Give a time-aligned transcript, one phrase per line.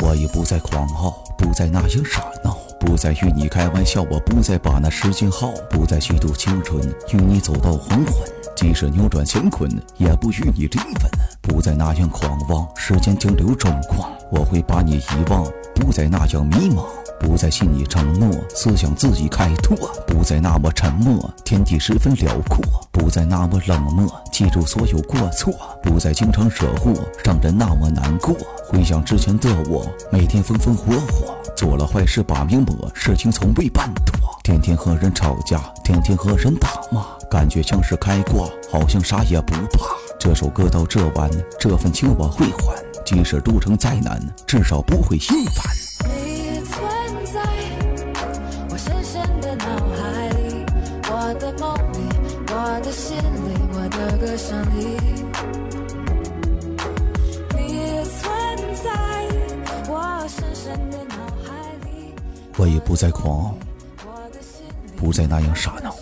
[0.00, 6.80] 我已不再狂傲，不再那样傻闹，不再与你开玩笑，我不再把那时间耗，不再虚度青春，
[7.12, 8.14] 与你走到黄昏。
[8.54, 11.10] 即使扭转乾坤，也不与你离分。
[11.42, 15.44] 不再那样狂妄，时间经流中光，我会把你遗忘，
[15.74, 16.84] 不再那样迷茫。
[17.20, 19.76] 不再信你承诺，思想自己开拓；
[20.06, 22.60] 不再那么沉默，天地十分辽阔；
[23.08, 25.50] 不再那么冷漠，记住所有过错；
[25.82, 26.92] 不再经常惹祸，
[27.24, 28.36] 让人那么难过。
[28.66, 34.14] 回想之前的我，每天风风火火，做了坏事把命抹，事情从未办妥。
[34.44, 39.86] 天天和人吵架，天天和人打骂，感觉像是开挂，好像啥也不怕。
[40.20, 45.64] 这首歌到这完，这份情我会还，即使路程再难，至少不会心烦。
[46.62, 47.40] 存在
[48.68, 49.64] 我深深的脑
[49.96, 50.66] 海里，
[51.10, 51.74] 我的梦
[52.80, 53.20] 的心里，
[53.72, 54.96] 我的歌声里，
[57.56, 58.20] 你存
[58.82, 58.86] 在
[59.88, 59.92] 我
[60.28, 61.48] 深深的脑海
[61.84, 62.14] 里。
[62.56, 63.54] 我也不再狂傲，
[64.96, 65.94] 不再那样傻闹。